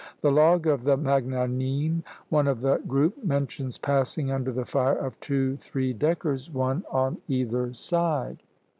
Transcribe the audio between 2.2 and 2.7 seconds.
one of